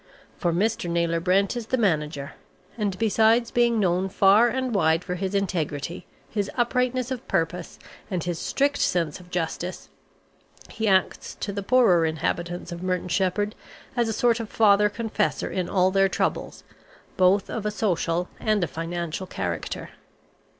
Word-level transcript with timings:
For 0.35 0.51
Mr. 0.51 0.89
Naylor 0.89 1.19
Brent 1.19 1.55
is 1.55 1.67
the 1.67 1.77
manager, 1.77 2.33
and 2.75 2.97
besides 2.97 3.51
being 3.51 3.79
known 3.79 4.09
far 4.09 4.47
and 4.47 4.73
wide 4.73 5.03
for 5.03 5.13
his 5.13 5.35
integrity, 5.35 6.07
his 6.27 6.49
uprightness 6.55 7.11
of 7.11 7.27
purpose, 7.27 7.77
and 8.09 8.23
his 8.23 8.39
strict 8.39 8.79
sense 8.79 9.19
of 9.19 9.29
justice, 9.29 9.89
he 10.71 10.87
acts 10.87 11.35
to 11.41 11.53
the 11.53 11.61
poorer 11.61 12.03
inhabitants 12.07 12.71
of 12.71 12.81
Merton 12.81 13.09
Sheppard 13.09 13.53
as 13.95 14.09
a 14.09 14.13
sort 14.13 14.39
of 14.39 14.49
father 14.49 14.89
confessor 14.89 15.51
in 15.51 15.69
all 15.69 15.91
their 15.91 16.09
troubles, 16.09 16.63
both 17.15 17.47
of 17.47 17.63
a 17.63 17.69
social 17.69 18.27
and 18.39 18.63
a 18.63 18.67
financial 18.67 19.27
character. 19.27 19.91